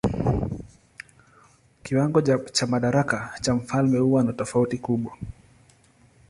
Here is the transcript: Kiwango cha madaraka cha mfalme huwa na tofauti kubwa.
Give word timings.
Kiwango 1.83 2.21
cha 2.51 2.67
madaraka 2.67 3.37
cha 3.41 3.53
mfalme 3.55 3.99
huwa 3.99 4.23
na 4.23 4.33
tofauti 4.33 4.77
kubwa. 4.77 5.17